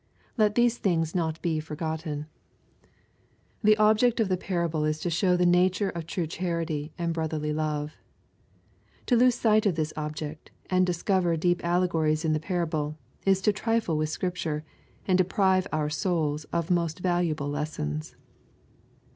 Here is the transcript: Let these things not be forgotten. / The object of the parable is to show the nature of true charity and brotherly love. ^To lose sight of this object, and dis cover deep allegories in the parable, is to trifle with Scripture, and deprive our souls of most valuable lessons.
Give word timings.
Let 0.35 0.55
these 0.55 0.79
things 0.79 1.13
not 1.13 1.39
be 1.43 1.59
forgotten. 1.59 2.25
/ 2.95 3.63
The 3.63 3.77
object 3.77 4.19
of 4.19 4.29
the 4.29 4.35
parable 4.35 4.83
is 4.83 4.99
to 5.01 5.11
show 5.11 5.37
the 5.37 5.45
nature 5.45 5.89
of 5.91 6.07
true 6.07 6.25
charity 6.25 6.91
and 6.97 7.13
brotherly 7.13 7.53
love. 7.53 7.93
^To 9.05 9.15
lose 9.15 9.35
sight 9.35 9.67
of 9.67 9.75
this 9.75 9.93
object, 9.95 10.49
and 10.71 10.87
dis 10.87 11.03
cover 11.03 11.37
deep 11.37 11.63
allegories 11.63 12.25
in 12.25 12.33
the 12.33 12.39
parable, 12.39 12.97
is 13.27 13.41
to 13.43 13.53
trifle 13.53 13.95
with 13.95 14.09
Scripture, 14.09 14.63
and 15.07 15.19
deprive 15.19 15.67
our 15.71 15.91
souls 15.91 16.45
of 16.45 16.71
most 16.71 16.97
valuable 16.97 17.49
lessons. 17.49 18.15